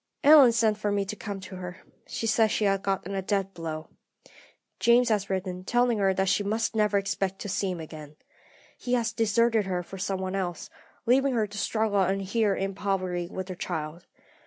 "Ellen 0.23 0.51
sent 0.51 0.79
for 0.79 0.91
me 0.91 1.05
to 1.05 1.15
come 1.15 1.39
to 1.41 1.57
her. 1.57 1.77
She 2.07 2.25
says 2.25 2.49
she 2.49 2.65
has 2.65 2.79
got 2.79 3.07
a 3.07 3.21
death 3.21 3.53
blow. 3.53 3.89
James 4.79 5.09
has 5.09 5.29
written, 5.29 5.63
telling 5.63 5.99
her 5.99 6.11
that 6.11 6.27
she 6.27 6.41
must 6.41 6.75
never 6.75 6.97
expect 6.97 7.37
to 7.41 7.47
see 7.47 7.69
him 7.69 7.79
again. 7.79 8.15
He 8.79 8.93
has 8.93 9.13
deserted 9.13 9.67
her 9.67 9.83
for 9.83 9.99
some 9.99 10.19
one 10.19 10.33
else, 10.35 10.71
leaving 11.05 11.35
her 11.35 11.45
to 11.45 11.57
struggle 11.59 11.99
on 11.99 12.19
here 12.21 12.55
in 12.55 12.73
poverty 12.73 13.29
with 13.29 13.47
her 13.49 13.53
child. 13.55 14.07